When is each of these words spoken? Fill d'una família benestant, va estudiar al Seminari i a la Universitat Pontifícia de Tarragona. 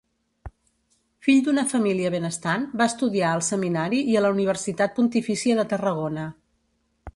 Fill 1.27 1.41
d'una 1.47 1.63
família 1.73 2.11
benestant, 2.15 2.65
va 2.81 2.87
estudiar 2.93 3.27
al 3.35 3.45
Seminari 3.49 4.01
i 4.15 4.17
a 4.17 4.25
la 4.27 4.33
Universitat 4.37 4.99
Pontifícia 5.01 5.59
de 5.63 5.69
Tarragona. 5.75 6.29